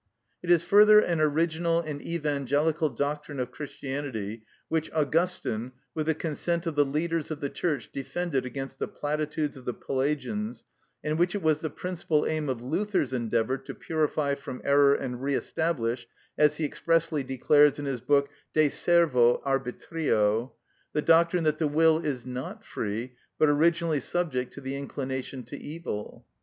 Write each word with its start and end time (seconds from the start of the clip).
It 0.41 0.49
is 0.49 0.63
further 0.63 0.99
an 0.99 1.21
original 1.21 1.79
and 1.79 2.01
evangelical 2.01 2.89
doctrine 2.89 3.39
of 3.39 3.51
Christianity—which 3.51 4.91
Augustine, 4.93 5.73
with 5.93 6.07
the 6.07 6.15
consent 6.15 6.65
of 6.65 6.73
the 6.73 6.83
leaders 6.87 7.29
of 7.29 7.39
the 7.39 7.51
Church, 7.51 7.91
defended 7.91 8.43
against 8.43 8.79
the 8.79 8.87
platitudes 8.87 9.57
of 9.57 9.65
the 9.65 9.75
Pelagians, 9.75 10.65
and 11.03 11.19
which 11.19 11.35
it 11.35 11.43
was 11.43 11.59
the 11.61 11.69
principal 11.69 12.25
aim 12.25 12.49
of 12.49 12.63
Luther's 12.63 13.13
endeavour 13.13 13.59
to 13.59 13.75
purify 13.75 14.33
from 14.33 14.59
error 14.63 14.95
and 14.95 15.21
re 15.21 15.35
establish, 15.35 16.07
as 16.35 16.57
he 16.57 16.65
expressly 16.65 17.21
declares 17.23 17.77
in 17.77 17.85
his 17.85 18.01
book, 18.01 18.27
"De 18.55 18.69
Servo 18.69 19.39
Arbitrio,"—the 19.45 21.01
doctrine 21.03 21.43
that 21.43 21.59
the 21.59 21.67
will 21.67 21.99
is 21.99 22.25
not 22.25 22.65
free, 22.65 23.13
but 23.37 23.49
originally 23.49 23.99
subject 23.99 24.51
to 24.55 24.61
the 24.61 24.75
inclination 24.75 25.43
to 25.43 25.57
evil. 25.61 26.25